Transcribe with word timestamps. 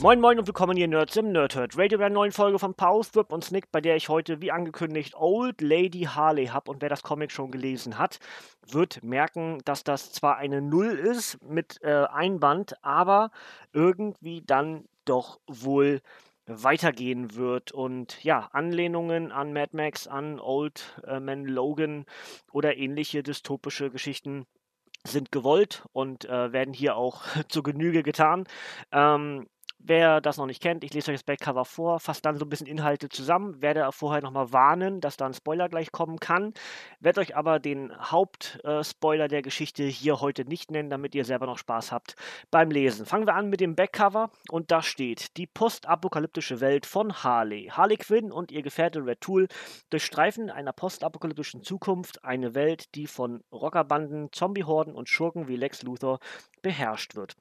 Moin 0.00 0.20
Moin 0.20 0.38
und 0.38 0.46
willkommen 0.46 0.76
hier 0.76 0.86
Nerds 0.86 1.16
im 1.16 1.32
Nerdhurt 1.32 1.76
Radio 1.76 1.98
bei 1.98 2.06
einer 2.06 2.14
neuen 2.14 2.30
Folge 2.30 2.60
von 2.60 2.72
Pause, 2.72 3.16
Whip 3.16 3.32
und 3.32 3.42
Snick, 3.42 3.72
bei 3.72 3.80
der 3.80 3.96
ich 3.96 4.08
heute, 4.08 4.40
wie 4.40 4.52
angekündigt, 4.52 5.16
Old 5.16 5.60
Lady 5.60 6.02
Harley 6.02 6.46
habe. 6.46 6.70
Und 6.70 6.80
wer 6.80 6.88
das 6.88 7.02
Comic 7.02 7.32
schon 7.32 7.50
gelesen 7.50 7.98
hat, 7.98 8.20
wird 8.64 9.02
merken, 9.02 9.58
dass 9.64 9.82
das 9.82 10.12
zwar 10.12 10.36
eine 10.36 10.62
Null 10.62 10.90
ist 10.90 11.42
mit 11.42 11.82
äh, 11.82 12.04
Einband, 12.12 12.76
aber 12.84 13.32
irgendwie 13.72 14.40
dann 14.46 14.84
doch 15.04 15.40
wohl 15.48 16.00
weitergehen 16.46 17.34
wird 17.34 17.72
und 17.72 18.22
ja, 18.22 18.48
Anlehnungen 18.52 19.32
an 19.32 19.52
Mad 19.52 19.76
Max, 19.76 20.06
an 20.06 20.38
Old 20.38 21.02
äh, 21.08 21.18
Man 21.18 21.44
Logan 21.44 22.04
oder 22.52 22.76
ähnliche 22.76 23.24
dystopische 23.24 23.90
Geschichten 23.90 24.46
sind 25.04 25.32
gewollt 25.32 25.84
und 25.92 26.24
äh, 26.26 26.52
werden 26.52 26.72
hier 26.72 26.94
auch 26.94 27.22
zur 27.48 27.64
Genüge 27.64 28.04
getan. 28.04 28.44
Ähm, 28.92 29.48
Wer 29.80 30.20
das 30.20 30.36
noch 30.38 30.46
nicht 30.46 30.60
kennt, 30.60 30.82
ich 30.82 30.92
lese 30.92 31.12
euch 31.12 31.18
das 31.18 31.22
Backcover 31.22 31.64
vor, 31.64 32.00
fasse 32.00 32.20
dann 32.20 32.36
so 32.36 32.44
ein 32.44 32.48
bisschen 32.48 32.66
Inhalte 32.66 33.08
zusammen, 33.08 33.62
werde 33.62 33.88
vorher 33.92 34.20
nochmal 34.22 34.52
warnen, 34.52 35.00
dass 35.00 35.16
da 35.16 35.26
ein 35.26 35.34
Spoiler 35.34 35.68
gleich 35.68 35.92
kommen 35.92 36.18
kann, 36.18 36.52
werde 36.98 37.20
euch 37.20 37.36
aber 37.36 37.60
den 37.60 37.96
Hauptspoiler 37.96 39.26
äh, 39.26 39.28
der 39.28 39.42
Geschichte 39.42 39.84
hier 39.84 40.20
heute 40.20 40.44
nicht 40.44 40.72
nennen, 40.72 40.90
damit 40.90 41.14
ihr 41.14 41.24
selber 41.24 41.46
noch 41.46 41.58
Spaß 41.58 41.92
habt 41.92 42.16
beim 42.50 42.72
Lesen. 42.72 43.06
Fangen 43.06 43.26
wir 43.28 43.36
an 43.36 43.50
mit 43.50 43.60
dem 43.60 43.76
Backcover 43.76 44.30
und 44.50 44.72
da 44.72 44.82
steht 44.82 45.36
die 45.36 45.46
postapokalyptische 45.46 46.60
Welt 46.60 46.84
von 46.84 47.22
Harley. 47.22 47.70
Harley 47.70 47.98
Quinn 47.98 48.32
und 48.32 48.50
ihr 48.50 48.62
Gefährte 48.62 49.06
Red 49.06 49.20
Tool 49.20 49.46
durchstreifen 49.90 50.50
einer 50.50 50.72
postapokalyptischen 50.72 51.62
Zukunft 51.62 52.24
eine 52.24 52.56
Welt, 52.56 52.94
die 52.96 53.06
von 53.06 53.44
Rockerbanden, 53.52 54.32
Zombiehorden 54.32 54.94
und 54.94 55.08
Schurken 55.08 55.46
wie 55.46 55.56
Lex 55.56 55.84
Luthor 55.84 56.18
beherrscht 56.62 57.14
wird. 57.14 57.36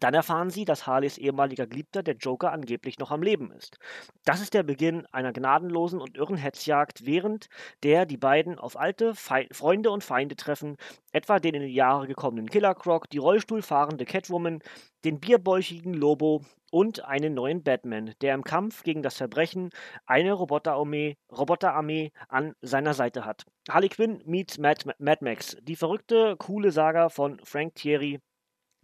Dann 0.00 0.14
erfahren 0.14 0.50
sie, 0.50 0.64
dass 0.64 0.86
Harleys 0.86 1.18
ehemaliger 1.18 1.66
Geliebter, 1.66 2.02
der 2.02 2.16
Joker, 2.16 2.52
angeblich 2.52 2.98
noch 2.98 3.10
am 3.10 3.22
Leben 3.22 3.52
ist. 3.52 3.78
Das 4.24 4.40
ist 4.40 4.54
der 4.54 4.62
Beginn 4.62 5.06
einer 5.12 5.32
gnadenlosen 5.32 6.00
und 6.00 6.16
irren 6.16 6.36
Hetzjagd, 6.36 7.06
während 7.06 7.48
der 7.82 8.06
die 8.06 8.16
beiden 8.16 8.58
auf 8.58 8.78
alte 8.78 9.14
Fe 9.14 9.46
Freunde 9.52 9.90
und 9.90 10.04
Feinde 10.04 10.36
treffen, 10.36 10.76
etwa 11.12 11.38
den 11.38 11.54
in 11.54 11.62
die 11.62 11.74
Jahre 11.74 12.06
gekommenen 12.06 12.48
Killer 12.50 12.74
Croc, 12.74 13.08
die 13.10 13.18
Rollstuhlfahrende 13.18 14.04
Catwoman, 14.04 14.60
den 15.04 15.20
bierbäuchigen 15.20 15.94
Lobo 15.94 16.42
und 16.70 17.04
einen 17.04 17.34
neuen 17.34 17.62
Batman, 17.62 18.14
der 18.20 18.34
im 18.34 18.42
Kampf 18.42 18.82
gegen 18.82 19.02
das 19.02 19.16
Verbrechen 19.16 19.70
eine 20.06 20.32
Roboterarmee, 20.32 21.16
Roboterarmee 21.30 22.10
an 22.28 22.54
seiner 22.62 22.94
Seite 22.94 23.24
hat. 23.24 23.44
Harley 23.68 23.90
Quinn 23.90 24.22
meets 24.26 24.58
Mad, 24.58 24.90
Mad 24.98 25.24
Max, 25.24 25.56
die 25.62 25.76
verrückte, 25.76 26.36
coole 26.36 26.72
Saga 26.72 27.10
von 27.10 27.38
Frank 27.44 27.76
Thierry 27.76 28.20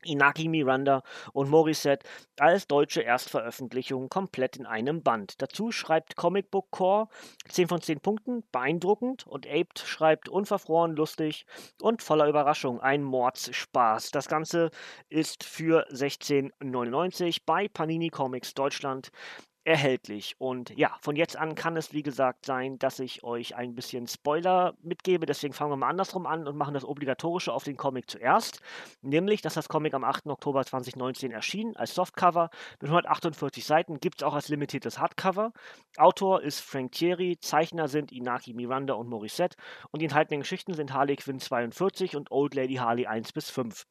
Inaki 0.05 0.49
Miranda 0.49 1.03
und 1.33 1.49
Morissette 1.49 2.07
als 2.39 2.67
deutsche 2.67 3.03
Erstveröffentlichung 3.03 4.09
komplett 4.09 4.57
in 4.57 4.67
einem 4.67 5.03
Band. 5.03 5.41
Dazu 5.43 5.73
schreibt 5.73 6.17
Comic 6.17 6.51
Book 6.51 6.71
Core 6.71 7.09
10 7.49 7.69
von 7.69 7.81
10 7.81 8.01
Punkten, 8.01 8.45
beeindruckend 8.53 9.27
und 9.27 9.47
Aped 9.47 9.79
schreibt 9.79 10.29
unverfroren, 10.29 10.97
lustig 10.97 11.47
und 11.81 12.03
voller 12.03 12.29
Überraschung, 12.29 12.81
ein 12.81 13.03
Mordsspaß. 13.03 14.11
Das 14.11 14.29
Ganze 14.29 14.71
ist 15.09 15.45
für 15.45 15.87
16,99 15.91 17.43
bei 17.45 17.69
Panini 17.69 18.09
Comics 18.09 18.55
Deutschland 18.55 19.11
erhältlich. 19.65 20.37
Und 20.39 20.71
ja, 20.77 20.97
von 21.01 21.17
jetzt 21.17 21.37
an 21.37 21.55
kann 21.55 21.77
es, 21.77 21.93
wie 21.93 22.03
gesagt, 22.03 22.47
sein, 22.47 22.79
dass 22.79 22.99
ich 22.99 23.23
euch 23.25 23.57
ein 23.57 23.75
bisschen 23.75 24.07
Spoiler 24.07 24.75
mitgebe. 24.83 25.27
Deswegen 25.27 25.53
fangen 25.53 25.71
wir 25.71 25.77
mal 25.77 25.89
andersrum 25.89 26.27
an 26.27 26.47
und 26.47 26.57
machen 26.57 26.75
das 26.75 26.85
Obligatorische 26.85 27.53
auf 27.53 27.65
den 27.65 27.77
Comic 27.77 28.11
zuerst. 28.11 28.61
Nämlich, 29.03 29.43
dass 29.43 29.55
das 29.55 29.69
Comic 29.69 29.95
am 29.95 30.05
8. 30.05 30.27
Oktober 30.29 30.65
2019 30.65 31.31
erschien 31.31 31.77
als 31.77 31.95
Softcover 31.95 32.51
mit 32.81 32.91
148 32.91 33.65
Seiten. 33.65 34.01
Gibt 34.01 34.23
es 34.23 34.27
auch 34.27 34.35
als 34.35 34.49
limitiertes 34.49 34.99
Hardcover. 34.99 35.53
Autor 35.97 36.43
ist 36.43 36.61
Frank 36.61 36.93
Thierry, 36.93 37.39
Zeichner 37.41 37.89
sind 37.89 38.13
Inaki 38.13 38.55
Miranda 38.55 38.95
und 38.95 39.09
Morissette 39.09 39.57
und 39.91 40.01
die 40.01 40.07
enthaltenen 40.07 40.41
Geschichten 40.41 40.75
sind 40.75 40.93
Harley 40.93 41.17
Quinn 41.17 41.41
42 41.41 42.17
und 42.17 42.31
Old 42.31 42.55
Lady 42.55 42.75
Harley 42.75 43.07
1 43.07 43.33
bis 43.33 43.51
5 43.51 43.87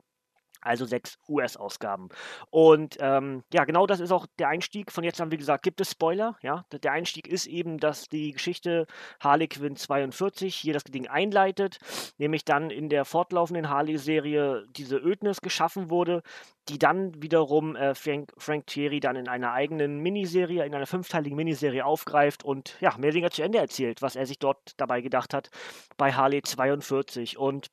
also 0.62 0.86
sechs 0.86 1.18
US-Ausgaben. 1.28 2.10
Und 2.50 2.98
ähm, 3.00 3.44
ja, 3.54 3.66
genau 3.66 3.88
das 3.88 4.00
ist 4.00 4.12
auch 4.12 4.26
der 4.38 4.50
Einstieg. 4.50 4.92
Von 4.92 5.04
jetzt 5.04 5.22
an, 5.22 5.32
wie 5.32 5.38
gesagt, 5.38 5.64
gibt 5.64 5.82
es 5.82 5.92
Spoiler. 5.92 6.38
Ja, 6.42 6.66
der 6.72 6.92
Einstieg 6.92 7.28
ist 7.28 7.48
eben, 7.48 7.78
dass 7.78 8.10
die 8.10 8.32
Geschichte 8.32 8.86
Harley 9.20 9.48
Quinn 9.48 9.76
42 9.76 10.56
hier 10.56 10.74
das 10.74 10.84
Ding 10.84 11.08
einleitet, 11.08 11.80
nämlich 12.18 12.46
dann 12.46 12.70
in 12.70 12.90
der 12.90 13.06
fortlaufenden 13.06 13.70
Harley-Serie 13.70 14.66
diese 14.76 14.98
Ödnis 14.98 15.42
geschaffen 15.42 15.90
wurde, 15.90 16.22
die 16.68 16.78
dann 16.78 17.22
wiederum 17.22 17.76
äh, 17.76 17.96
Frank, 17.96 18.32
Frank 18.38 18.68
Thierry 18.68 19.00
dann 19.00 19.16
in 19.16 19.28
einer 19.28 19.54
eigenen 19.54 20.00
Miniserie, 20.00 20.66
in 20.66 20.76
einer 20.76 20.86
fünfteiligen 20.86 21.36
Miniserie 21.36 21.84
aufgreift 21.86 22.44
und 22.44 22.78
ja, 22.80 22.96
mehr 22.98 23.16
oder 23.16 23.32
zu 23.32 23.42
Ende 23.42 23.58
erzählt, 23.58 24.02
was 24.02 24.16
er 24.16 24.26
sich 24.26 24.40
dort 24.40 24.74
dabei 24.78 25.02
gedacht 25.02 25.34
hat 25.34 25.50
bei 25.98 26.14
Harley 26.14 26.42
42. 26.42 27.38
Und 27.38 27.68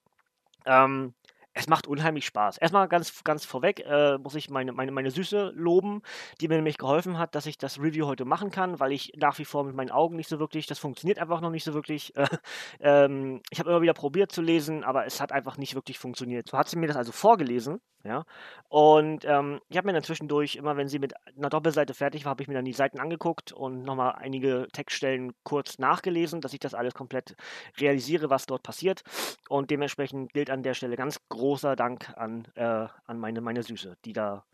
ähm, 0.64 1.14
es 1.56 1.68
macht 1.68 1.86
unheimlich 1.86 2.26
Spaß. 2.26 2.58
Erstmal 2.58 2.86
ganz, 2.86 3.24
ganz 3.24 3.46
vorweg 3.46 3.80
äh, 3.80 4.18
muss 4.18 4.34
ich 4.34 4.50
meine, 4.50 4.72
meine, 4.72 4.92
meine 4.92 5.10
Süße 5.10 5.52
loben, 5.54 6.02
die 6.40 6.48
mir 6.48 6.56
nämlich 6.56 6.76
geholfen 6.76 7.18
hat, 7.18 7.34
dass 7.34 7.46
ich 7.46 7.56
das 7.56 7.80
Review 7.80 8.06
heute 8.06 8.26
machen 8.26 8.50
kann, 8.50 8.78
weil 8.78 8.92
ich 8.92 9.12
nach 9.16 9.38
wie 9.38 9.46
vor 9.46 9.64
mit 9.64 9.74
meinen 9.74 9.90
Augen 9.90 10.16
nicht 10.16 10.28
so 10.28 10.38
wirklich, 10.38 10.66
das 10.66 10.78
funktioniert 10.78 11.18
einfach 11.18 11.40
noch 11.40 11.50
nicht 11.50 11.64
so 11.64 11.72
wirklich. 11.72 12.14
Äh, 12.14 12.26
ähm, 12.80 13.40
ich 13.50 13.58
habe 13.58 13.70
immer 13.70 13.80
wieder 13.80 13.94
probiert 13.94 14.32
zu 14.32 14.42
lesen, 14.42 14.84
aber 14.84 15.06
es 15.06 15.18
hat 15.20 15.32
einfach 15.32 15.56
nicht 15.56 15.74
wirklich 15.74 15.98
funktioniert. 15.98 16.48
So 16.50 16.58
hat 16.58 16.68
sie 16.68 16.76
mir 16.76 16.88
das 16.88 16.96
also 16.96 17.12
vorgelesen 17.12 17.80
ja. 18.06 18.24
Und 18.68 19.24
ähm, 19.24 19.60
ich 19.68 19.76
habe 19.76 19.86
mir 19.86 19.92
dann 19.92 20.02
zwischendurch, 20.02 20.56
immer 20.56 20.76
wenn 20.76 20.88
sie 20.88 20.98
mit 20.98 21.14
einer 21.36 21.48
Doppelseite 21.48 21.92
fertig 21.92 22.24
war, 22.24 22.30
habe 22.30 22.42
ich 22.42 22.48
mir 22.48 22.54
dann 22.54 22.64
die 22.64 22.72
Seiten 22.72 23.00
angeguckt 23.00 23.52
und 23.52 23.82
nochmal 23.82 24.14
einige 24.18 24.68
Textstellen 24.72 25.32
kurz 25.42 25.78
nachgelesen, 25.78 26.40
dass 26.40 26.52
ich 26.52 26.60
das 26.60 26.74
alles 26.74 26.94
komplett 26.94 27.34
realisiere, 27.80 28.30
was 28.30 28.46
dort 28.46 28.62
passiert. 28.62 29.02
Und 29.48 29.70
dementsprechend 29.70 30.32
gilt 30.32 30.50
an 30.50 30.62
der 30.62 30.74
Stelle 30.74 30.96
ganz 30.96 31.20
großer 31.46 31.76
Dank 31.76 32.12
an, 32.16 32.44
äh, 32.56 32.88
an 33.04 33.18
meine, 33.18 33.40
meine 33.40 33.62
Süße, 33.62 33.96
die 34.04 34.12
da 34.12 34.44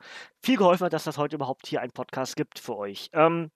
viel 0.43 0.59
geholfen 0.59 0.85
hat, 0.85 0.93
dass 0.93 1.05
das 1.05 1.17
heute 1.19 1.37
überhaupt 1.37 1.67
hier 1.67 1.81
einen 1.81 1.93
Podcast 1.93 2.37
gibt 2.37 2.59
für 2.59 2.77
euch. 2.77 3.09
Ähm, 3.15 3.51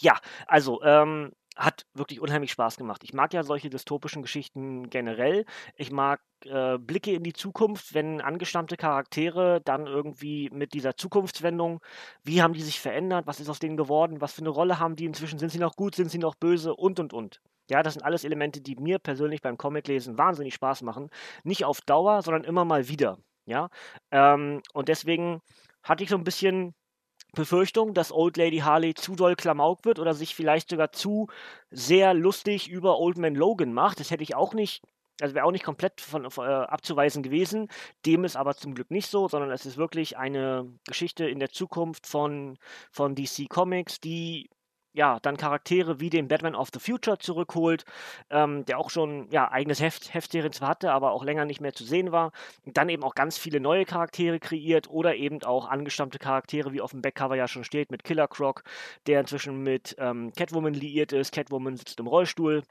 ja, 0.00 0.18
also, 0.48 0.82
ähm, 0.82 1.32
hat 1.56 1.84
wirklich 1.94 2.20
unheimlich 2.20 2.50
Spaß 2.52 2.76
gemacht. 2.76 3.02
Ich 3.04 3.12
mag 3.12 3.34
ja 3.34 3.42
solche 3.42 3.70
dystopischen 3.70 4.22
Geschichten 4.22 4.88
generell. 4.90 5.44
Ich 5.76 5.90
mag 5.92 6.20
äh, 6.46 6.78
Blicke 6.78 7.12
in 7.12 7.22
die 7.22 7.34
Zukunft, 7.34 7.94
wenn 7.94 8.20
angestammte 8.20 8.76
Charaktere 8.76 9.60
dann 9.64 9.86
irgendwie 9.86 10.48
mit 10.50 10.72
dieser 10.72 10.96
Zukunftswendung, 10.96 11.80
wie 12.24 12.42
haben 12.42 12.54
die 12.54 12.62
sich 12.62 12.80
verändert, 12.80 13.26
was 13.26 13.38
ist 13.40 13.50
aus 13.50 13.58
denen 13.58 13.76
geworden, 13.76 14.20
was 14.20 14.32
für 14.32 14.40
eine 14.40 14.48
Rolle 14.48 14.78
haben 14.78 14.96
die 14.96 15.04
inzwischen, 15.04 15.38
sind 15.38 15.50
sie 15.50 15.58
noch 15.58 15.76
gut, 15.76 15.94
sind 15.94 16.10
sie 16.10 16.18
noch 16.18 16.34
böse 16.36 16.74
und 16.74 16.98
und 16.98 17.12
und. 17.12 17.40
Ja, 17.72 17.82
das 17.82 17.94
sind 17.94 18.02
alles 18.02 18.24
Elemente, 18.24 18.60
die 18.60 18.76
mir 18.76 18.98
persönlich 18.98 19.40
beim 19.40 19.56
Comic-Lesen 19.56 20.18
wahnsinnig 20.18 20.52
Spaß 20.52 20.82
machen. 20.82 21.08
Nicht 21.42 21.64
auf 21.64 21.80
Dauer, 21.80 22.20
sondern 22.20 22.44
immer 22.44 22.66
mal 22.66 22.88
wieder. 22.88 23.16
Ja, 23.46 23.70
ähm, 24.10 24.60
und 24.74 24.88
deswegen 24.88 25.40
hatte 25.82 26.04
ich 26.04 26.10
so 26.10 26.16
ein 26.16 26.24
bisschen 26.24 26.74
Befürchtung, 27.34 27.94
dass 27.94 28.12
Old 28.12 28.36
Lady 28.36 28.58
Harley 28.58 28.92
zu 28.92 29.16
doll 29.16 29.36
Klamauk 29.36 29.86
wird 29.86 29.98
oder 29.98 30.12
sich 30.12 30.34
vielleicht 30.34 30.68
sogar 30.68 30.92
zu 30.92 31.28
sehr 31.70 32.12
lustig 32.12 32.68
über 32.68 32.98
Old 32.98 33.16
Man 33.16 33.34
Logan 33.34 33.72
macht. 33.72 34.00
Das 34.00 34.10
hätte 34.10 34.22
ich 34.22 34.34
auch 34.34 34.52
nicht, 34.52 34.82
also 35.22 35.34
wäre 35.34 35.46
auch 35.46 35.50
nicht 35.50 35.64
komplett 35.64 36.02
von, 36.02 36.30
von 36.30 36.46
äh, 36.46 36.50
abzuweisen 36.52 37.22
gewesen. 37.22 37.68
Dem 38.04 38.24
ist 38.24 38.36
aber 38.36 38.54
zum 38.54 38.74
Glück 38.74 38.90
nicht 38.90 39.08
so, 39.08 39.28
sondern 39.28 39.50
es 39.50 39.64
ist 39.64 39.78
wirklich 39.78 40.18
eine 40.18 40.70
Geschichte 40.86 41.26
in 41.26 41.38
der 41.38 41.50
Zukunft 41.50 42.06
von, 42.06 42.58
von 42.90 43.14
DC 43.14 43.48
Comics, 43.48 43.98
die 43.98 44.50
ja, 44.92 45.18
dann 45.20 45.36
Charaktere 45.36 46.00
wie 46.00 46.10
den 46.10 46.28
Batman 46.28 46.54
of 46.54 46.70
the 46.72 46.80
Future 46.80 47.18
zurückholt, 47.18 47.84
ähm, 48.30 48.64
der 48.66 48.78
auch 48.78 48.90
schon 48.90 49.28
ja, 49.30 49.50
eigenes 49.50 49.80
Heft, 49.80 50.12
Heftserien 50.14 50.52
zwar 50.52 50.68
hatte, 50.70 50.92
aber 50.92 51.12
auch 51.12 51.24
länger 51.24 51.44
nicht 51.44 51.60
mehr 51.60 51.72
zu 51.72 51.84
sehen 51.84 52.12
war. 52.12 52.32
Und 52.66 52.76
dann 52.76 52.88
eben 52.88 53.02
auch 53.02 53.14
ganz 53.14 53.38
viele 53.38 53.60
neue 53.60 53.84
Charaktere 53.84 54.38
kreiert 54.38 54.88
oder 54.90 55.14
eben 55.16 55.42
auch 55.42 55.68
angestammte 55.68 56.18
Charaktere, 56.18 56.72
wie 56.72 56.80
auf 56.80 56.92
dem 56.92 57.02
Backcover 57.02 57.36
ja 57.36 57.48
schon 57.48 57.64
steht, 57.64 57.90
mit 57.90 58.04
Killer 58.04 58.28
Croc, 58.28 58.64
der 59.06 59.20
inzwischen 59.20 59.62
mit 59.62 59.96
ähm, 59.98 60.32
Catwoman 60.36 60.74
liiert 60.74 61.12
ist. 61.12 61.32
Catwoman 61.32 61.76
sitzt 61.76 62.00
im 62.00 62.06
Rollstuhl. 62.06 62.62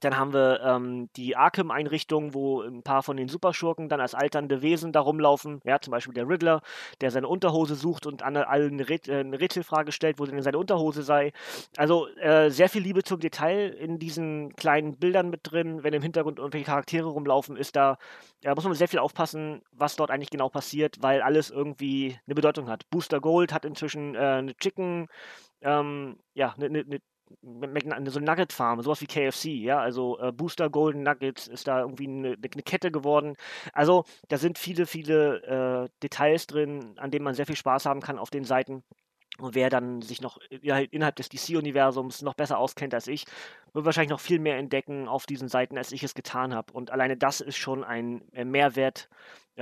Dann 0.00 0.16
haben 0.16 0.32
wir 0.32 0.60
ähm, 0.62 1.08
die 1.16 1.36
Arkham-Einrichtung, 1.36 2.34
wo 2.34 2.62
ein 2.62 2.82
paar 2.82 3.02
von 3.02 3.16
den 3.16 3.28
Superschurken 3.28 3.88
dann 3.88 4.00
als 4.00 4.14
alternde 4.14 4.62
Wesen 4.62 4.92
da 4.92 5.00
rumlaufen. 5.00 5.60
Ja, 5.64 5.80
zum 5.80 5.90
Beispiel 5.90 6.14
der 6.14 6.28
Riddler, 6.28 6.62
der 7.00 7.10
seine 7.10 7.28
Unterhose 7.28 7.74
sucht 7.74 8.06
und 8.06 8.22
allen 8.22 8.80
äh, 8.80 8.98
eine 9.10 9.40
Rätselfrage 9.40 9.92
stellt, 9.92 10.18
wo 10.18 10.24
denn 10.24 10.42
seine 10.42 10.58
Unterhose 10.58 11.02
sei. 11.02 11.32
Also 11.76 12.08
äh, 12.16 12.50
sehr 12.50 12.68
viel 12.68 12.82
Liebe 12.82 13.02
zum 13.02 13.20
Detail 13.20 13.68
in 13.68 13.98
diesen 13.98 14.54
kleinen 14.56 14.96
Bildern 14.96 15.30
mit 15.30 15.40
drin. 15.44 15.82
Wenn 15.82 15.94
im 15.94 16.02
Hintergrund 16.02 16.38
irgendwelche 16.38 16.66
Charaktere 16.66 17.08
rumlaufen, 17.08 17.56
ist 17.56 17.76
da, 17.76 17.98
da 18.40 18.54
muss 18.54 18.64
man 18.64 18.74
sehr 18.74 18.88
viel 18.88 18.98
aufpassen, 19.00 19.62
was 19.72 19.96
dort 19.96 20.10
eigentlich 20.10 20.30
genau 20.30 20.48
passiert, 20.48 20.96
weil 21.00 21.22
alles 21.22 21.50
irgendwie 21.50 22.18
eine 22.26 22.34
Bedeutung 22.34 22.68
hat. 22.68 22.88
Booster 22.90 23.20
Gold 23.20 23.52
hat 23.52 23.64
inzwischen 23.64 24.14
äh, 24.14 24.18
eine 24.18 24.56
Chicken, 24.56 25.08
ähm, 25.60 26.16
ja, 26.34 26.54
eine, 26.58 26.80
eine, 26.80 27.00
so 27.40 28.18
eine 28.18 28.26
Nugget-Farm, 28.26 28.82
sowas 28.82 29.00
wie 29.00 29.06
KFC, 29.06 29.46
ja, 29.46 29.78
also 29.78 30.18
äh, 30.20 30.32
Booster 30.32 30.70
Golden 30.70 31.02
Nuggets 31.02 31.48
ist 31.48 31.68
da 31.68 31.80
irgendwie 31.80 32.08
eine, 32.08 32.28
eine, 32.28 32.62
Kette 32.62 32.90
geworden. 32.90 33.36
Also 33.72 34.04
da 34.28 34.38
sind 34.38 34.58
viele, 34.58 34.86
viele 34.86 35.86
äh, 35.86 35.88
Details 36.02 36.46
drin, 36.46 36.94
an 36.98 37.10
denen 37.10 37.24
man 37.24 37.34
sehr 37.34 37.46
viel 37.46 37.56
Spaß 37.56 37.86
haben 37.86 38.00
kann 38.00 38.18
auf 38.18 38.30
den 38.30 38.44
Seiten. 38.44 38.82
Und 39.42 39.56
wer 39.56 39.70
dann 39.70 40.02
sich 40.02 40.20
noch 40.20 40.38
innerhalb 40.50 41.16
des 41.16 41.28
DC-Universums 41.28 42.22
noch 42.22 42.34
besser 42.34 42.58
auskennt 42.58 42.94
als 42.94 43.08
ich, 43.08 43.24
wird 43.72 43.84
wahrscheinlich 43.84 44.10
noch 44.10 44.20
viel 44.20 44.38
mehr 44.38 44.56
entdecken 44.56 45.08
auf 45.08 45.26
diesen 45.26 45.48
Seiten, 45.48 45.76
als 45.76 45.90
ich 45.90 46.04
es 46.04 46.14
getan 46.14 46.54
habe. 46.54 46.72
Und 46.72 46.92
alleine 46.92 47.16
das 47.16 47.40
ist 47.40 47.56
schon 47.56 47.82
ein 47.82 48.22
äh, 48.34 48.44
Mehrwert 48.44 49.08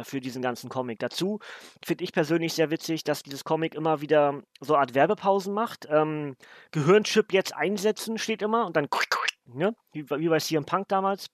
für 0.02 0.20
diesen 0.20 0.42
ganzen 0.42 0.68
Comic. 0.68 0.98
Dazu 0.98 1.38
finde 1.82 2.04
ich 2.04 2.12
persönlich 2.12 2.52
sehr 2.52 2.70
witzig, 2.70 3.04
dass 3.04 3.22
dieses 3.22 3.42
Comic 3.42 3.74
immer 3.74 4.02
wieder 4.02 4.42
so 4.60 4.74
eine 4.74 4.82
Art 4.82 4.94
Werbepausen 4.94 5.54
macht. 5.54 5.88
Ähm, 5.90 6.36
Gehirnchip 6.72 7.32
jetzt 7.32 7.56
einsetzen 7.56 8.18
steht 8.18 8.42
immer 8.42 8.66
und 8.66 8.76
dann 8.76 8.86
ne? 9.46 9.74
wie 9.92 10.02
bei 10.28 10.38
CM 10.40 10.66
Punk 10.66 10.88
damals. 10.88 11.28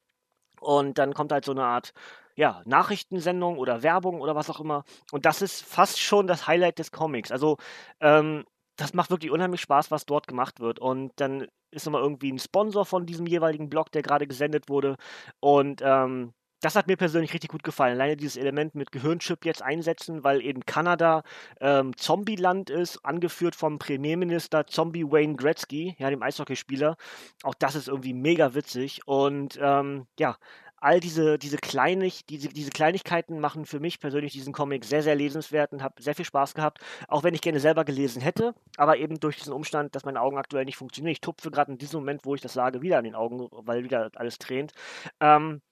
Und 0.60 0.98
dann 0.98 1.14
kommt 1.14 1.32
halt 1.32 1.44
so 1.44 1.50
eine 1.52 1.64
Art 1.64 1.92
ja, 2.36 2.62
Nachrichtensendung 2.66 3.58
oder 3.58 3.82
Werbung 3.82 4.20
oder 4.20 4.34
was 4.36 4.50
auch 4.50 4.60
immer. 4.60 4.84
Und 5.12 5.26
das 5.26 5.42
ist 5.42 5.64
fast 5.64 6.00
schon 6.00 6.26
das 6.26 6.46
Highlight 6.46 6.78
des 6.78 6.92
Comics. 6.92 7.32
Also, 7.32 7.56
ähm, 8.00 8.44
das 8.76 8.94
macht 8.94 9.10
wirklich 9.10 9.32
unheimlich 9.32 9.62
Spaß, 9.62 9.90
was 9.90 10.04
dort 10.06 10.26
gemacht 10.28 10.60
wird. 10.60 10.78
Und 10.78 11.12
dann 11.16 11.48
ist 11.70 11.86
immer 11.86 11.98
irgendwie 11.98 12.32
ein 12.32 12.38
Sponsor 12.38 12.84
von 12.84 13.06
diesem 13.06 13.26
jeweiligen 13.26 13.70
Blog, 13.70 13.90
der 13.92 14.02
gerade 14.02 14.26
gesendet 14.26 14.68
wurde. 14.68 14.96
Und 15.40 15.80
ähm, 15.82 16.34
das 16.60 16.74
hat 16.74 16.86
mir 16.86 16.96
persönlich 16.96 17.32
richtig 17.32 17.50
gut 17.50 17.62
gefallen. 17.62 17.94
Alleine 17.94 18.16
dieses 18.16 18.36
Element 18.36 18.74
mit 18.74 18.90
Gehirnchip 18.90 19.44
jetzt 19.44 19.62
einsetzen, 19.62 20.24
weil 20.24 20.42
eben 20.42 20.64
Kanada 20.64 21.22
ähm, 21.60 21.96
Zombieland 21.96 22.70
ist, 22.70 23.04
angeführt 23.04 23.54
vom 23.54 23.78
Premierminister 23.78 24.66
Zombie 24.66 25.04
Wayne 25.04 25.36
Gretzky, 25.36 25.96
ja, 25.98 26.10
dem 26.10 26.22
Eishockeyspieler. 26.22 26.96
Auch 27.42 27.54
das 27.54 27.74
ist 27.74 27.88
irgendwie 27.88 28.14
mega 28.14 28.54
witzig. 28.54 29.06
Und 29.06 29.58
ähm, 29.60 30.06
ja, 30.18 30.36
all 30.78 31.00
diese, 31.00 31.38
diese, 31.38 31.56
Kleinig, 31.56 32.26
diese, 32.26 32.48
diese 32.48 32.70
Kleinigkeiten 32.70 33.40
machen 33.40 33.66
für 33.66 33.80
mich 33.80 34.00
persönlich 34.00 34.32
diesen 34.32 34.52
Comic 34.52 34.84
sehr, 34.84 35.02
sehr 35.02 35.14
lesenswert 35.14 35.72
und 35.72 35.82
habe 35.82 36.02
sehr 36.02 36.14
viel 36.14 36.24
Spaß 36.24 36.54
gehabt, 36.54 36.80
auch 37.08 37.22
wenn 37.22 37.34
ich 37.34 37.40
gerne 37.40 37.60
selber 37.60 37.84
gelesen 37.84 38.22
hätte, 38.22 38.54
aber 38.76 38.98
eben 38.98 39.18
durch 39.20 39.36
diesen 39.36 39.52
Umstand, 39.52 39.94
dass 39.94 40.04
meine 40.04 40.20
Augen 40.20 40.38
aktuell 40.38 40.64
nicht 40.64 40.76
funktionieren. 40.76 41.12
Ich 41.12 41.20
tupfe 41.20 41.50
gerade 41.50 41.72
in 41.72 41.78
diesem 41.78 42.00
Moment, 42.00 42.24
wo 42.24 42.34
ich 42.34 42.40
das 42.40 42.52
sage, 42.52 42.82
wieder 42.82 42.98
an 42.98 43.04
den 43.04 43.14
Augen, 43.14 43.48
weil 43.50 43.84
wieder 43.84 44.10
alles 44.14 44.38
tränt. 44.38 44.72
Ähm, 45.20 45.62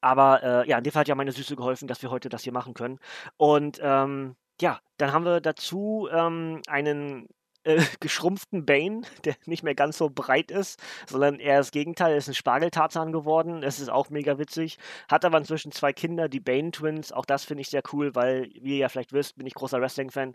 aber 0.00 0.42
äh, 0.42 0.68
ja, 0.68 0.78
in 0.78 0.84
dem 0.84 0.92
Fall 0.92 1.00
hat 1.00 1.08
ja 1.08 1.14
meine 1.14 1.32
Süße 1.32 1.56
geholfen, 1.56 1.88
dass 1.88 2.02
wir 2.02 2.10
heute 2.10 2.28
das 2.28 2.44
hier 2.44 2.52
machen 2.52 2.74
können. 2.74 2.98
Und 3.36 3.80
ähm, 3.82 4.36
ja, 4.60 4.80
dann 4.96 5.12
haben 5.12 5.24
wir 5.24 5.40
dazu 5.40 6.08
ähm, 6.12 6.62
einen 6.68 7.28
äh, 7.64 7.80
geschrumpften 8.00 8.64
Bane, 8.64 9.02
der 9.24 9.36
nicht 9.46 9.62
mehr 9.62 9.74
ganz 9.74 9.98
so 9.98 10.10
breit 10.10 10.50
ist, 10.50 10.80
sondern 11.06 11.38
eher 11.40 11.58
das 11.58 11.70
Gegenteil, 11.70 12.16
ist 12.16 12.28
ein 12.28 12.34
Spargeltarzan 12.34 13.12
geworden. 13.12 13.60
Das 13.60 13.80
ist 13.80 13.88
auch 13.88 14.10
mega 14.10 14.38
witzig. 14.38 14.78
Hat 15.08 15.24
aber 15.24 15.38
inzwischen 15.38 15.72
zwei 15.72 15.92
Kinder, 15.92 16.28
die 16.28 16.40
Bane 16.40 16.70
Twins. 16.70 17.12
Auch 17.12 17.24
das 17.24 17.44
finde 17.44 17.62
ich 17.62 17.68
sehr 17.68 17.82
cool, 17.92 18.14
weil, 18.14 18.50
wie 18.60 18.72
ihr 18.72 18.78
ja 18.78 18.88
vielleicht 18.88 19.12
wisst, 19.12 19.36
bin 19.36 19.46
ich 19.46 19.54
großer 19.54 19.80
Wrestling-Fan 19.80 20.34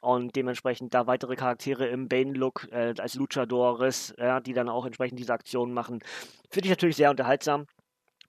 und 0.00 0.36
dementsprechend 0.36 0.94
da 0.94 1.06
weitere 1.06 1.36
Charaktere 1.36 1.86
im 1.86 2.08
Bane-Look 2.08 2.68
äh, 2.70 2.94
als 2.98 3.14
Luchadores, 3.14 4.14
ja, 4.18 4.40
die 4.40 4.52
dann 4.52 4.68
auch 4.68 4.86
entsprechend 4.86 5.18
diese 5.18 5.32
Aktionen 5.32 5.72
machen. 5.72 6.00
Finde 6.50 6.66
ich 6.66 6.70
natürlich 6.70 6.96
sehr 6.96 7.10
unterhaltsam. 7.10 7.66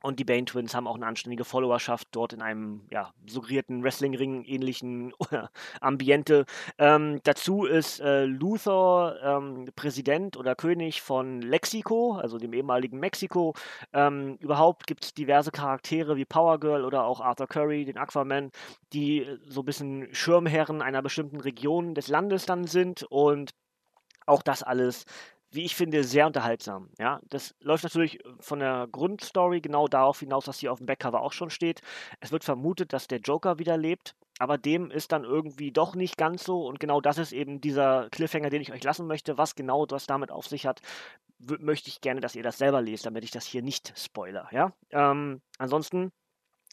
Und 0.01 0.19
die 0.19 0.23
Bane 0.23 0.45
Twins 0.45 0.73
haben 0.73 0.87
auch 0.87 0.95
eine 0.95 1.05
anständige 1.05 1.43
Followerschaft 1.43 2.07
dort 2.11 2.31
in 2.31 2.41
einem 2.41 2.81
ja, 2.89 3.13
suggerierten 3.27 3.83
Wrestling-Ring 3.83 4.45
ähnlichen 4.45 5.13
Ambiente. 5.81 6.45
Ähm, 6.77 7.19
dazu 7.23 7.65
ist 7.65 7.99
äh, 7.99 8.25
Luthor 8.25 9.17
ähm, 9.21 9.69
Präsident 9.75 10.37
oder 10.37 10.55
König 10.55 11.01
von 11.01 11.41
Lexiko, 11.41 12.13
also 12.13 12.37
dem 12.37 12.53
ehemaligen 12.53 12.99
Mexiko. 12.99 13.53
Ähm, 13.91 14.37
überhaupt 14.39 14.87
gibt 14.87 15.03
es 15.03 15.13
diverse 15.13 15.51
Charaktere 15.51 16.15
wie 16.15 16.25
Power 16.25 16.59
Girl 16.59 16.85
oder 16.85 17.03
auch 17.03 17.19
Arthur 17.19 17.47
Curry, 17.47 17.83
den 17.83 17.97
Aquaman, 17.97 18.51
die 18.93 19.27
so 19.45 19.61
ein 19.61 19.65
bisschen 19.65 20.07
Schirmherren 20.13 20.81
einer 20.81 21.01
bestimmten 21.01 21.41
Region 21.41 21.93
des 21.93 22.07
Landes 22.07 22.45
dann 22.45 22.65
sind 22.65 23.03
und 23.03 23.51
auch 24.25 24.43
das 24.43 24.63
alles 24.63 25.05
wie 25.51 25.63
ich 25.63 25.75
finde, 25.75 26.03
sehr 26.03 26.27
unterhaltsam. 26.27 26.89
Ja, 26.99 27.19
das 27.29 27.55
läuft 27.61 27.83
natürlich 27.83 28.23
äh, 28.23 28.29
von 28.39 28.59
der 28.59 28.87
Grundstory 28.91 29.61
genau 29.61 29.87
darauf 29.87 30.19
hinaus, 30.19 30.47
was 30.47 30.59
hier 30.59 30.71
auf 30.71 30.79
dem 30.79 30.85
Backcover 30.85 31.21
auch 31.21 31.33
schon 31.33 31.49
steht. 31.49 31.81
Es 32.19 32.31
wird 32.31 32.43
vermutet, 32.43 32.93
dass 32.93 33.07
der 33.07 33.19
Joker 33.19 33.59
wieder 33.59 33.77
lebt, 33.77 34.15
aber 34.39 34.57
dem 34.57 34.91
ist 34.91 35.11
dann 35.11 35.23
irgendwie 35.23 35.71
doch 35.71 35.95
nicht 35.95 36.17
ganz 36.17 36.43
so. 36.43 36.65
Und 36.65 36.79
genau 36.79 37.01
das 37.01 37.17
ist 37.17 37.31
eben 37.31 37.61
dieser 37.61 38.09
Cliffhanger, 38.09 38.49
den 38.49 38.61
ich 38.61 38.71
euch 38.71 38.83
lassen 38.83 39.07
möchte. 39.07 39.37
Was 39.37 39.55
genau 39.55 39.85
das 39.85 40.05
damit 40.07 40.31
auf 40.31 40.47
sich 40.47 40.65
hat, 40.65 40.81
möchte 41.39 41.89
ich 41.89 42.01
gerne, 42.01 42.21
dass 42.21 42.35
ihr 42.35 42.43
das 42.43 42.57
selber 42.57 42.81
lest, 42.81 43.05
damit 43.05 43.23
ich 43.23 43.31
das 43.31 43.45
hier 43.45 43.61
nicht 43.61 43.93
spoiler. 43.97 44.47
Ja, 44.51 44.73
ähm, 44.91 45.41
ansonsten 45.57 46.11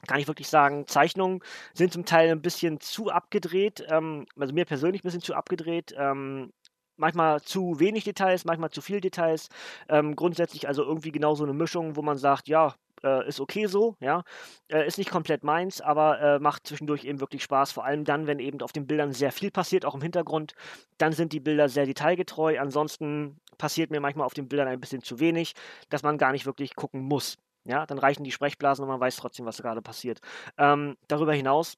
kann 0.06 0.20
ich 0.20 0.28
wirklich 0.28 0.48
sagen, 0.48 0.86
Zeichnungen 0.86 1.40
sind 1.72 1.92
zum 1.92 2.04
Teil 2.04 2.30
ein 2.30 2.42
bisschen 2.42 2.80
zu 2.80 3.10
abgedreht, 3.10 3.84
ähm, 3.88 4.26
also 4.38 4.52
mir 4.52 4.66
persönlich 4.66 5.02
ein 5.02 5.08
bisschen 5.08 5.22
zu 5.22 5.34
abgedreht. 5.34 5.94
Ähm, 5.96 6.52
manchmal 6.96 7.40
zu 7.42 7.78
wenig 7.80 8.04
Details, 8.04 8.44
manchmal 8.44 8.70
zu 8.70 8.80
viel 8.80 9.00
Details. 9.00 9.48
Ähm, 9.88 10.16
grundsätzlich 10.16 10.68
also 10.68 10.82
irgendwie 10.82 11.12
genau 11.12 11.34
so 11.34 11.44
eine 11.44 11.54
Mischung, 11.54 11.96
wo 11.96 12.02
man 12.02 12.18
sagt, 12.18 12.48
ja, 12.48 12.74
äh, 13.02 13.26
ist 13.28 13.40
okay 13.40 13.66
so, 13.66 13.96
ja. 14.00 14.22
Äh, 14.68 14.86
ist 14.86 14.98
nicht 14.98 15.10
komplett 15.10 15.44
meins, 15.44 15.80
aber 15.80 16.20
äh, 16.20 16.38
macht 16.38 16.66
zwischendurch 16.66 17.04
eben 17.04 17.20
wirklich 17.20 17.42
Spaß. 17.42 17.72
Vor 17.72 17.84
allem 17.84 18.04
dann, 18.04 18.26
wenn 18.26 18.38
eben 18.38 18.60
auf 18.62 18.72
den 18.72 18.86
Bildern 18.86 19.12
sehr 19.12 19.32
viel 19.32 19.50
passiert, 19.50 19.84
auch 19.84 19.94
im 19.94 20.02
Hintergrund. 20.02 20.54
Dann 20.98 21.12
sind 21.12 21.32
die 21.32 21.40
Bilder 21.40 21.68
sehr 21.68 21.86
detailgetreu. 21.86 22.58
Ansonsten 22.58 23.40
passiert 23.58 23.90
mir 23.90 24.00
manchmal 24.00 24.26
auf 24.26 24.34
den 24.34 24.48
Bildern 24.48 24.68
ein 24.68 24.80
bisschen 24.80 25.02
zu 25.02 25.20
wenig, 25.20 25.54
dass 25.88 26.02
man 26.02 26.18
gar 26.18 26.32
nicht 26.32 26.46
wirklich 26.46 26.74
gucken 26.74 27.02
muss. 27.02 27.38
Ja, 27.64 27.84
dann 27.86 27.98
reichen 27.98 28.22
die 28.24 28.30
Sprechblasen 28.30 28.84
und 28.84 28.88
man 28.88 29.00
weiß 29.00 29.16
trotzdem, 29.16 29.44
was 29.44 29.60
gerade 29.60 29.82
passiert. 29.82 30.20
Ähm, 30.56 30.96
darüber 31.08 31.32
hinaus 31.32 31.76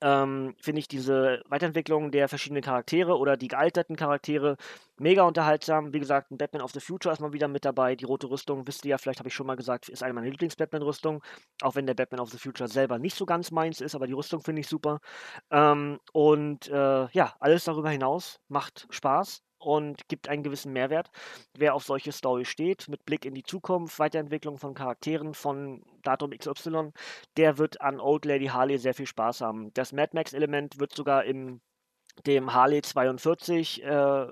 ähm, 0.00 0.54
finde 0.60 0.80
ich 0.80 0.88
diese 0.88 1.42
Weiterentwicklung 1.48 2.10
der 2.10 2.28
verschiedenen 2.28 2.62
Charaktere 2.62 3.16
oder 3.16 3.36
die 3.36 3.48
gealterten 3.48 3.96
Charaktere 3.96 4.56
mega 4.98 5.22
unterhaltsam. 5.22 5.92
Wie 5.92 6.00
gesagt, 6.00 6.30
ein 6.30 6.38
Batman 6.38 6.62
of 6.62 6.72
the 6.72 6.80
Future 6.80 7.12
ist 7.12 7.20
mal 7.20 7.32
wieder 7.32 7.48
mit 7.48 7.64
dabei. 7.64 7.96
Die 7.96 8.04
rote 8.04 8.30
Rüstung, 8.30 8.66
wisst 8.66 8.84
ihr 8.84 8.90
ja, 8.90 8.98
vielleicht 8.98 9.18
habe 9.18 9.28
ich 9.28 9.34
schon 9.34 9.46
mal 9.46 9.56
gesagt, 9.56 9.88
ist 9.88 10.02
eine 10.02 10.14
meiner 10.14 10.28
Lieblings-Batman-Rüstungen. 10.28 11.20
Auch 11.62 11.74
wenn 11.74 11.86
der 11.86 11.94
Batman 11.94 12.20
of 12.20 12.30
the 12.30 12.38
Future 12.38 12.68
selber 12.68 12.98
nicht 12.98 13.16
so 13.16 13.26
ganz 13.26 13.50
meins 13.50 13.80
ist, 13.80 13.94
aber 13.94 14.06
die 14.06 14.12
Rüstung 14.12 14.40
finde 14.40 14.60
ich 14.60 14.68
super. 14.68 15.00
Ähm, 15.50 15.98
und 16.12 16.68
äh, 16.68 17.08
ja, 17.10 17.34
alles 17.40 17.64
darüber 17.64 17.90
hinaus 17.90 18.40
macht 18.48 18.86
Spaß 18.90 19.42
und 19.64 20.08
gibt 20.08 20.28
einen 20.28 20.42
gewissen 20.42 20.72
Mehrwert. 20.72 21.10
Wer 21.56 21.74
auf 21.74 21.84
solche 21.84 22.12
Story 22.12 22.44
steht, 22.44 22.88
mit 22.88 23.04
Blick 23.04 23.24
in 23.24 23.34
die 23.34 23.42
Zukunft, 23.42 23.98
Weiterentwicklung 23.98 24.58
von 24.58 24.74
Charakteren 24.74 25.34
von 25.34 25.82
Datum 26.02 26.30
XY, 26.30 26.92
der 27.36 27.58
wird 27.58 27.80
an 27.80 28.00
Old 28.00 28.24
Lady 28.24 28.46
Harley 28.46 28.78
sehr 28.78 28.94
viel 28.94 29.06
Spaß 29.06 29.40
haben. 29.40 29.72
Das 29.74 29.92
Mad 29.92 30.10
Max-Element 30.14 30.78
wird 30.78 30.94
sogar 30.94 31.24
in 31.24 31.60
dem 32.26 32.54
Harley 32.54 32.82
42 32.82 33.82
äh, 33.82 34.26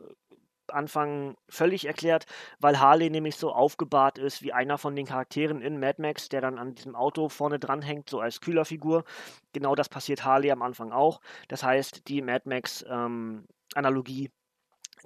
Anfang 0.69 1.37
völlig 1.49 1.87
erklärt, 1.87 2.27
weil 2.61 2.81
Harley 2.81 3.11
nämlich 3.11 3.37
so 3.37 3.53
aufgebahrt 3.53 4.19
ist 4.19 4.43
wie 4.43 4.53
einer 4.53 4.79
von 4.79 4.97
den 4.97 5.07
Charakteren 5.07 5.61
in 5.61 5.79
Mad 5.79 6.01
Max, 6.01 6.29
der 6.29 6.41
dann 6.41 6.59
an 6.59 6.75
diesem 6.75 6.95
Auto 6.95 7.29
vorne 7.29 7.59
dran 7.59 7.83
hängt, 7.83 8.09
so 8.09 8.21
als 8.21 8.41
Kühlerfigur. 8.41 9.05
Genau 9.53 9.75
das 9.75 9.89
passiert 9.89 10.25
Harley 10.25 10.51
am 10.51 10.63
Anfang 10.63 10.93
auch. 10.93 11.21
Das 11.49 11.63
heißt, 11.63 12.09
die 12.09 12.23
Mad 12.23 12.49
Max 12.49 12.85
ähm, 12.89 13.47
Analogie 13.75 14.31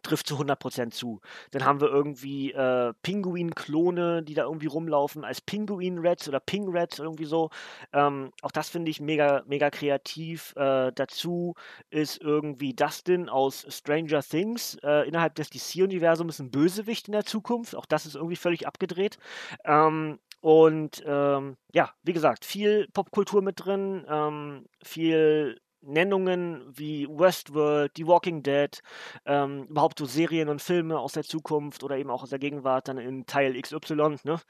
trifft 0.02 0.26
zu 0.26 0.36
100% 0.36 0.90
zu. 0.90 1.20
Dann 1.50 1.64
haben 1.64 1.80
wir 1.80 1.88
irgendwie 1.88 2.52
äh, 2.52 2.92
Pinguin-Klone, 3.02 4.22
die 4.22 4.34
da 4.34 4.44
irgendwie 4.44 4.66
rumlaufen 4.66 5.24
als 5.24 5.40
Pinguin-Rats 5.40 6.28
oder 6.28 6.40
Ping-Rats, 6.40 6.98
irgendwie 6.98 7.24
so. 7.24 7.50
Ähm, 7.92 8.32
auch 8.42 8.50
das 8.50 8.68
finde 8.68 8.90
ich 8.90 9.00
mega, 9.00 9.42
mega 9.46 9.70
kreativ. 9.70 10.54
Äh, 10.56 10.92
dazu 10.94 11.54
ist 11.90 12.20
irgendwie 12.20 12.74
Dustin 12.74 13.28
aus 13.28 13.66
Stranger 13.68 14.22
Things 14.22 14.76
äh, 14.82 15.06
innerhalb 15.08 15.34
des 15.34 15.50
DC-Universums 15.50 16.38
ein 16.38 16.50
Bösewicht 16.50 17.08
in 17.08 17.12
der 17.12 17.24
Zukunft. 17.24 17.74
Auch 17.74 17.86
das 17.86 18.06
ist 18.06 18.14
irgendwie 18.14 18.36
völlig 18.36 18.66
abgedreht. 18.66 19.18
Ähm, 19.64 20.18
und 20.40 21.02
ähm, 21.06 21.56
ja, 21.72 21.90
wie 22.02 22.12
gesagt, 22.12 22.44
viel 22.44 22.88
Popkultur 22.92 23.42
mit 23.42 23.64
drin, 23.64 24.06
ähm, 24.08 24.66
viel 24.82 25.60
Nennungen 25.86 26.62
wie 26.76 27.08
Westworld, 27.08 27.92
The 27.96 28.06
Walking 28.06 28.42
Dead, 28.42 28.80
ähm, 29.24 29.64
überhaupt 29.68 29.98
so 29.98 30.06
Serien 30.06 30.48
und 30.48 30.62
Filme 30.62 30.98
aus 30.98 31.12
der 31.12 31.24
Zukunft 31.24 31.82
oder 31.84 31.96
eben 31.96 32.10
auch 32.10 32.22
aus 32.22 32.30
der 32.30 32.38
Gegenwart 32.38 32.88
dann 32.88 32.98
in 32.98 33.26
Teil 33.26 33.60
XY, 33.60 34.16
ne? 34.24 34.40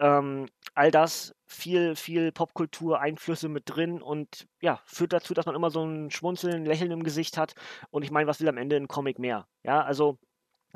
Ähm, 0.00 0.46
all 0.74 0.90
das, 0.90 1.34
viel, 1.46 1.96
viel 1.96 2.32
Popkultur, 2.32 3.00
Einflüsse 3.00 3.48
mit 3.48 3.64
drin 3.66 4.02
und 4.02 4.46
ja, 4.60 4.80
führt 4.86 5.12
dazu, 5.12 5.34
dass 5.34 5.46
man 5.46 5.54
immer 5.54 5.70
so 5.70 5.84
ein 5.84 6.10
Schmunzeln, 6.10 6.64
Lächeln 6.64 6.90
im 6.90 7.02
Gesicht 7.04 7.36
hat. 7.36 7.54
Und 7.90 8.02
ich 8.02 8.10
meine, 8.10 8.26
was 8.26 8.40
will 8.40 8.48
am 8.48 8.56
Ende 8.56 8.76
ein 8.76 8.88
Comic 8.88 9.18
mehr? 9.18 9.46
Ja, 9.62 9.82
also 9.82 10.18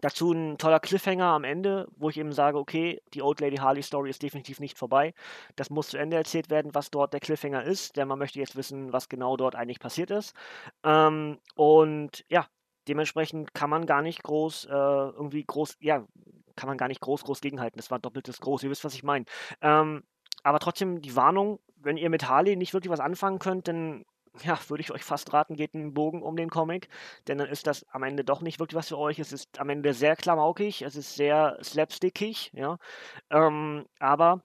Dazu 0.01 0.33
ein 0.33 0.59
toller 0.59 0.81
Cliffhanger 0.81 1.27
am 1.27 1.45
Ende, 1.45 1.89
wo 1.97 2.09
ich 2.09 2.19
eben 2.19 2.33
sage, 2.33 2.59
okay, 2.59 3.03
die 3.15 3.23
Old 3.23 3.41
Lady 3.41 3.57
Harley 3.57 3.83
Story 3.83 4.11
ist 4.11 4.23
definitiv 4.23 4.61
nicht 4.61 4.79
vorbei. 4.79 5.15
Das 5.57 5.71
muss 5.71 5.89
zu 5.89 5.97
Ende 5.97 6.17
erzählt 6.17 6.51
werden, 6.51 6.75
was 6.75 6.91
dort 6.91 7.13
der 7.13 7.21
Cliffhanger 7.21 7.65
ist, 7.65 7.97
denn 7.97 8.09
man 8.09 8.19
möchte 8.19 8.39
jetzt 8.39 8.57
wissen, 8.57 8.93
was 8.93 9.09
genau 9.09 9.37
dort 9.37 9.57
eigentlich 9.57 9.81
passiert 9.81 10.11
ist. 10.11 10.35
Ähm, 10.85 11.39
und 11.57 12.25
ja, 12.29 12.47
dementsprechend 12.87 13.55
kann 13.55 13.71
man 13.71 13.87
gar 13.87 14.03
nicht 14.03 14.23
groß, 14.23 14.67
äh, 14.67 14.71
irgendwie 14.71 15.45
groß, 15.45 15.77
ja, 15.81 16.05
kann 16.57 16.69
man 16.69 16.79
gar 16.79 16.89
nicht 16.89 17.01
groß, 17.01 17.25
groß 17.25 17.41
gegenhalten. 17.41 17.79
Das 17.79 17.91
war 17.91 17.99
doppeltes 17.99 18.41
groß, 18.41 18.63
ihr 18.63 18.71
wisst, 18.71 18.85
was 18.85 18.95
ich 18.95 19.03
meine. 19.03 19.25
Ähm, 19.61 20.03
aber 20.43 20.61
trotzdem 20.61 21.03
die 21.03 21.17
Warnung, 21.17 21.61
wenn 21.77 21.97
ihr 21.97 22.11
mit 22.11 22.29
Harley 22.29 22.57
nicht 22.57 22.73
wirklich 22.73 22.91
was 22.91 23.01
anfangen 23.01 23.39
könnt, 23.39 23.69
dann 23.69 24.05
ja, 24.45 24.59
würde 24.69 24.83
ich 24.83 24.93
euch 24.93 25.05
fast 25.05 25.33
raten, 25.33 25.57
geht 25.57 25.75
einen 25.75 25.95
Bogen 25.95 26.23
um 26.23 26.37
den 26.37 26.51
Comic, 26.51 26.89
denn 27.27 27.39
dann 27.39 27.49
ist 27.49 27.67
das 27.67 27.87
am 27.91 28.03
Ende 28.03 28.25
doch 28.25 28.41
nicht 28.41 28.59
wirklich 28.61 28.77
was 28.77 28.89
für 28.89 28.99
euch. 28.99 29.19
Es 29.19 29.33
ist 29.33 29.59
am 29.61 29.69
Ende 29.71 29.95
sehr 29.95 30.17
klamaukig, 30.17 30.83
es 30.83 30.97
ist 30.97 31.15
sehr 31.17 31.59
slapstickig, 31.63 32.51
ja. 32.55 32.79
Ähm, 33.31 33.87
aber 33.99 34.43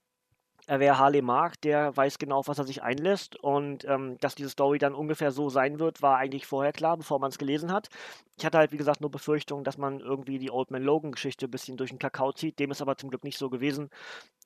äh, 0.67 0.79
wer 0.79 0.97
Harley 0.97 1.21
mag, 1.21 1.59
der 1.62 1.95
weiß 1.95 2.17
genau, 2.19 2.38
auf 2.39 2.47
was 2.47 2.57
er 2.59 2.63
sich 2.65 2.83
einlässt. 2.83 3.35
Und 3.38 3.85
ähm, 3.85 4.17
dass 4.19 4.35
diese 4.35 4.50
Story 4.50 4.77
dann 4.77 4.95
ungefähr 4.95 5.31
so 5.31 5.50
sein 5.50 5.79
wird, 5.79 6.01
war 6.01 6.17
eigentlich 6.17 6.45
vorher 6.45 6.71
klar, 6.73 6.97
bevor 6.97 7.19
man 7.19 7.29
es 7.29 7.38
gelesen 7.38 7.71
hat. 7.71 7.89
Ich 8.38 8.45
hatte 8.45 8.57
halt, 8.57 8.71
wie 8.71 8.77
gesagt, 8.77 9.01
nur 9.01 9.12
Befürchtungen, 9.12 9.63
dass 9.63 9.77
man 9.77 10.00
irgendwie 10.00 10.39
die 10.39 10.51
Old 10.51 10.71
Man 10.71 10.83
Logan-Geschichte 10.83 11.47
ein 11.47 11.51
bisschen 11.51 11.77
durch 11.77 11.89
den 11.91 12.00
Kakao 12.00 12.31
zieht. 12.31 12.59
Dem 12.59 12.71
ist 12.71 12.81
aber 12.81 12.97
zum 12.97 13.09
Glück 13.09 13.23
nicht 13.23 13.38
so 13.38 13.50
gewesen. 13.50 13.89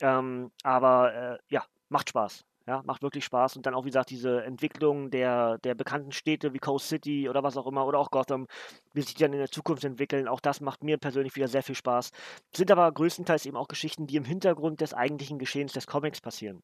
Ähm, 0.02 0.52
aber 0.64 1.14
äh, 1.14 1.38
ja, 1.50 1.64
macht 1.90 2.10
Spaß. 2.10 2.46
Ja, 2.68 2.82
macht 2.86 3.02
wirklich 3.02 3.24
Spaß. 3.26 3.56
Und 3.56 3.66
dann 3.66 3.74
auch, 3.74 3.86
wie 3.86 3.90
gesagt, 3.90 4.10
diese 4.10 4.44
Entwicklung 4.44 5.10
der, 5.10 5.58
der 5.60 5.74
bekannten 5.74 6.12
Städte 6.12 6.54
wie 6.54 6.60
Coast 6.60 6.90
City 6.90 7.30
oder 7.30 7.42
was 7.42 7.56
auch 7.56 7.66
immer 7.66 7.86
oder 7.88 7.98
auch 7.98 8.12
Gotham, 8.12 8.46
wie 8.94 9.02
sich 9.02 9.14
die 9.16 9.24
dann 9.24 9.32
in 9.34 9.40
der 9.40 9.50
Zukunft 9.50 9.86
entwickeln. 9.86 10.28
Auch 10.28 10.42
das 10.42 10.60
macht 10.60 10.84
mir 10.84 10.98
persönlich 10.98 11.36
wieder 11.36 11.48
sehr 11.48 11.64
viel 11.64 11.76
Spaß. 11.76 12.12
Sind 12.56 12.70
aber 12.72 12.92
größtenteils 12.92 13.46
eben 13.46 13.56
auch 13.58 13.70
Geschichten, 13.70 14.06
die 14.06 14.18
im 14.18 14.26
Hintergrund 14.26 14.82
des 14.82 14.94
eigentlichen 14.94 15.40
Geschehens 15.40 15.74
des 15.74 15.88
Comics 15.88 16.20
passieren. 16.22 16.62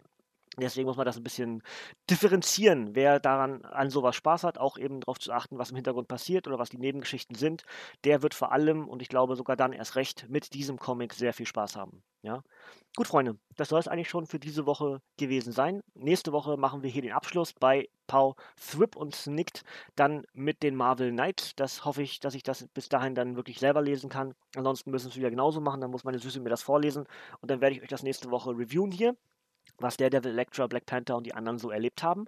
Deswegen 0.58 0.88
muss 0.88 0.98
man 0.98 1.06
das 1.06 1.18
ein 1.18 1.24
bisschen 1.24 1.64
differenzieren, 2.10 2.96
wer 2.96 3.20
daran 3.20 3.66
an 3.66 3.90
sowas 3.90 4.16
Spaß 4.16 4.44
hat, 4.44 4.60
auch 4.60 4.78
eben 4.78 5.00
darauf 5.00 5.20
zu 5.20 5.32
achten, 5.32 5.58
was 5.58 5.72
im 5.72 5.76
Hintergrund 5.76 6.08
passiert 6.08 6.48
oder 6.48 6.60
was 6.60 6.70
die 6.70 6.78
Nebengeschichten 6.78 7.36
sind, 7.36 7.64
der 8.04 8.22
wird 8.22 8.36
vor 8.36 8.52
allem 8.52 8.88
und 8.88 9.02
ich 9.02 9.10
glaube 9.10 9.36
sogar 9.36 9.56
dann 9.56 9.74
erst 9.74 9.96
recht 9.96 10.28
mit 10.30 10.54
diesem 10.54 10.78
Comic 10.78 11.14
sehr 11.14 11.34
viel 11.34 11.48
Spaß 11.48 11.76
haben. 11.76 12.04
Ja. 12.22 12.44
Gut, 12.96 13.08
Freunde, 13.08 13.38
das 13.58 13.70
soll 13.70 13.80
es 13.80 13.88
eigentlich 13.88 14.10
schon 14.10 14.28
für 14.28 14.40
diese 14.40 14.66
Woche 14.66 15.02
gewesen 15.18 15.52
sein. 15.52 15.82
Nächste 15.96 16.32
Woche 16.32 16.56
machen 16.56 16.84
wir 16.84 16.90
hier 16.90 17.02
den 17.02 17.12
Abschluss 17.12 17.54
bei 17.54 17.90
Pau 18.06 18.36
Thrip 18.56 18.96
und 18.96 19.16
Snicked 19.16 19.64
dann 19.96 20.24
mit 20.34 20.62
den 20.62 20.76
Marvel 20.76 21.12
Knights. 21.12 21.56
Das 21.56 21.84
hoffe 21.84 22.04
ich, 22.04 22.20
dass 22.20 22.36
ich 22.36 22.44
das 22.44 22.68
bis 22.74 22.90
dahin 22.90 23.16
dann 23.16 23.36
wirklich 23.36 23.60
selber 23.60 23.82
lesen 23.82 24.10
kann. 24.10 24.36
Ansonsten 24.56 24.92
müssen 24.92 25.08
wir 25.08 25.10
es 25.10 25.18
wieder 25.18 25.32
genauso 25.32 25.60
machen, 25.62 25.82
dann 25.82 25.92
muss 25.92 26.04
meine 26.04 26.20
Süße 26.20 26.40
mir 26.40 26.50
das 26.50 26.62
vorlesen 26.62 27.06
und 27.42 27.50
dann 27.50 27.60
werde 27.60 27.76
ich 27.76 27.82
euch 27.82 27.90
das 27.90 28.04
nächste 28.04 28.30
Woche 28.30 28.52
reviewen 28.52 28.92
hier 28.92 29.18
was 29.78 29.98
Daredevil, 29.98 30.32
Electra, 30.32 30.68
Black 30.68 30.86
Panther 30.86 31.18
und 31.18 31.26
die 31.26 31.34
anderen 31.34 31.58
so 31.58 31.72
erlebt 31.72 32.04
haben. 32.04 32.26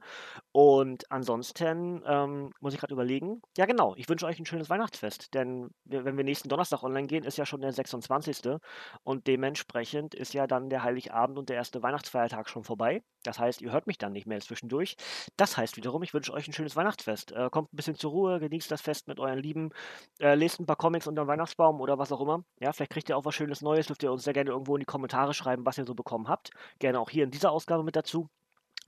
Und 0.51 1.09
ansonsten 1.11 2.03
ähm, 2.05 2.51
muss 2.59 2.73
ich 2.73 2.79
gerade 2.79 2.93
überlegen. 2.93 3.41
Ja, 3.57 3.65
genau. 3.65 3.95
Ich 3.97 4.09
wünsche 4.09 4.25
euch 4.25 4.39
ein 4.39 4.45
schönes 4.45 4.69
Weihnachtsfest, 4.69 5.33
denn 5.33 5.69
wenn 5.85 6.17
wir 6.17 6.23
nächsten 6.23 6.49
Donnerstag 6.49 6.83
online 6.83 7.07
gehen, 7.07 7.23
ist 7.23 7.37
ja 7.37 7.45
schon 7.45 7.61
der 7.61 7.71
26. 7.71 8.59
Und 9.03 9.27
dementsprechend 9.27 10.15
ist 10.15 10.33
ja 10.33 10.47
dann 10.47 10.69
der 10.69 10.83
Heiligabend 10.83 11.37
und 11.37 11.49
der 11.49 11.57
erste 11.57 11.83
Weihnachtsfeiertag 11.83 12.49
schon 12.49 12.63
vorbei. 12.63 13.03
Das 13.23 13.39
heißt, 13.39 13.61
ihr 13.61 13.71
hört 13.71 13.87
mich 13.87 13.97
dann 13.97 14.13
nicht 14.13 14.27
mehr 14.27 14.39
zwischendurch. 14.39 14.95
Das 15.37 15.57
heißt 15.57 15.77
wiederum, 15.77 16.03
ich 16.03 16.13
wünsche 16.13 16.33
euch 16.33 16.47
ein 16.47 16.53
schönes 16.53 16.75
Weihnachtsfest. 16.75 17.31
Äh, 17.31 17.49
kommt 17.51 17.73
ein 17.73 17.75
bisschen 17.75 17.95
zur 17.95 18.11
Ruhe, 18.11 18.39
genießt 18.39 18.69
das 18.71 18.81
Fest 18.81 19.07
mit 19.07 19.19
euren 19.19 19.39
Lieben, 19.39 19.71
äh, 20.19 20.35
lest 20.35 20.59
ein 20.59 20.65
paar 20.65 20.75
Comics 20.75 21.07
unter 21.07 21.23
dem 21.23 21.27
Weihnachtsbaum 21.27 21.81
oder 21.81 21.97
was 21.97 22.11
auch 22.11 22.21
immer. 22.21 22.43
Ja, 22.59 22.71
vielleicht 22.71 22.91
kriegt 22.91 23.09
ihr 23.09 23.17
auch 23.17 23.25
was 23.25 23.35
Schönes 23.35 23.61
Neues. 23.61 23.87
Dürft 23.87 24.03
ihr 24.03 24.11
uns 24.11 24.23
sehr 24.23 24.33
gerne 24.33 24.51
irgendwo 24.51 24.75
in 24.75 24.79
die 24.79 24.85
Kommentare 24.85 25.33
schreiben, 25.33 25.65
was 25.65 25.77
ihr 25.77 25.85
so 25.85 25.95
bekommen 25.95 26.27
habt. 26.27 26.51
Gerne 26.79 26.99
auch 26.99 27.09
hier 27.09 27.24
in 27.25 27.31
dieser 27.31 27.51
Ausgabe 27.51 27.83
mit 27.83 27.95
dazu. 27.95 28.29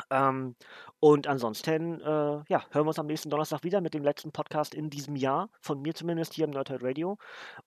Ähm, 0.10 0.56
und 1.00 1.27
ansonsten, 1.27 2.01
äh, 2.01 2.06
ja, 2.06 2.66
hören 2.72 2.86
wir 2.86 2.88
uns 2.88 3.00
am 3.00 3.08
nächsten 3.08 3.30
Donnerstag 3.30 3.63
wieder 3.63 3.82
mit 3.82 3.94
dem 3.94 4.04
letzten 4.04 4.32
Podcast 4.32 4.74
in 4.74 4.89
diesem 4.89 5.16
Jahr, 5.16 5.50
von 5.62 5.82
mir 5.82 5.94
zumindest 5.94 6.34
hier 6.34 6.46
im 6.46 6.51
Nerdhead 6.51 6.82
Radio. 6.82 7.18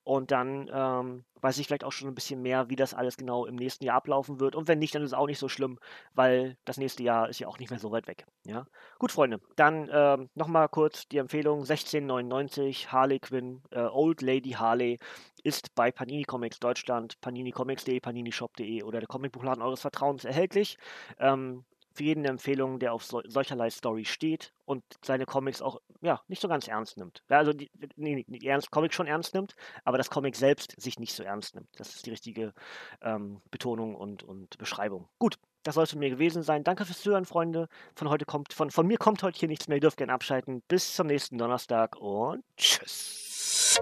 Und 0.02 0.32
dann 0.32 0.68
ähm, 0.72 1.24
weiß 1.40 1.58
ich 1.58 1.66
vielleicht 1.66 1.84
auch 1.84 1.92
schon 1.92 2.08
ein 2.08 2.14
bisschen 2.14 2.42
mehr, 2.42 2.68
wie 2.68 2.76
das 2.76 2.92
alles 2.92 3.16
genau 3.16 3.46
im 3.46 3.56
nächsten 3.56 3.84
Jahr 3.84 3.96
ablaufen 3.96 4.40
wird. 4.40 4.56
Und 4.56 4.68
wenn 4.68 4.78
nicht, 4.78 4.94
dann 4.94 5.02
ist 5.02 5.10
es 5.10 5.18
auch 5.18 5.26
nicht 5.26 5.38
so 5.38 5.48
schlimm, 5.48 5.78
weil 6.12 6.56
das 6.64 6.76
nächste 6.76 7.02
Jahr 7.02 7.28
ist 7.28 7.38
ja 7.38 7.48
auch 7.48 7.58
nicht 7.58 7.70
mehr 7.70 7.78
so 7.78 7.92
weit 7.92 8.08
weg. 8.08 8.26
Ja, 8.44 8.66
gut, 8.98 9.12
Freunde, 9.12 9.40
dann 9.56 9.88
ähm, 9.92 10.28
nochmal 10.34 10.68
kurz 10.68 11.06
die 11.08 11.18
Empfehlung: 11.18 11.60
1699 11.60 12.90
Harley 12.90 13.20
Quinn, 13.20 13.62
äh, 13.70 13.82
Old 13.82 14.22
Lady 14.22 14.50
Harley 14.50 14.98
ist 15.42 15.74
bei 15.74 15.90
Panini 15.90 16.24
Comics 16.24 16.58
Deutschland, 16.58 17.20
paninicomics.de, 17.20 18.00
paninishop.de 18.00 18.82
oder 18.82 19.00
der 19.00 19.08
Comicbuchladen 19.08 19.62
eures 19.62 19.80
Vertrauens 19.80 20.24
erhältlich. 20.24 20.76
Ähm, 21.18 21.64
für 21.92 22.04
jeden 22.04 22.24
Empfehlung, 22.24 22.78
der 22.78 22.92
auf 22.92 23.04
sol 23.04 23.22
solcherlei 23.26 23.70
Story 23.70 24.04
steht 24.04 24.52
und 24.64 24.82
seine 25.02 25.26
Comics 25.26 25.62
auch 25.62 25.80
ja, 26.00 26.20
nicht 26.28 26.40
so 26.40 26.48
ganz 26.48 26.68
ernst 26.68 26.96
nimmt. 26.96 27.22
Also 27.28 27.52
die, 27.52 27.70
nee, 27.96 28.24
nee, 28.26 28.46
ernst, 28.46 28.70
Comic 28.70 28.94
schon 28.94 29.06
ernst 29.06 29.34
nimmt, 29.34 29.54
aber 29.84 29.98
das 29.98 30.10
Comic 30.10 30.36
selbst 30.36 30.80
sich 30.80 30.98
nicht 30.98 31.14
so 31.14 31.22
ernst 31.22 31.54
nimmt. 31.54 31.68
Das 31.76 31.94
ist 31.94 32.06
die 32.06 32.10
richtige 32.10 32.54
ähm, 33.02 33.40
Betonung 33.50 33.94
und, 33.94 34.22
und 34.22 34.56
Beschreibung. 34.58 35.08
Gut, 35.18 35.38
das 35.62 35.74
soll 35.74 35.84
es 35.84 35.90
von 35.90 35.98
mir 35.98 36.10
gewesen 36.10 36.42
sein. 36.42 36.64
Danke 36.64 36.84
fürs 36.84 37.02
Zuhören, 37.02 37.24
Freunde. 37.24 37.68
Von 37.94 38.08
heute 38.08 38.24
kommt, 38.24 38.52
von, 38.52 38.70
von 38.70 38.86
mir 38.86 38.98
kommt 38.98 39.22
heute 39.22 39.38
hier 39.38 39.48
nichts 39.48 39.68
mehr. 39.68 39.76
Ihr 39.76 39.82
dürft 39.82 39.98
gerne 39.98 40.12
abschalten. 40.12 40.62
Bis 40.68 40.94
zum 40.94 41.06
nächsten 41.06 41.36
Donnerstag 41.36 41.96
und 41.96 42.44
tschüss. 42.56 43.80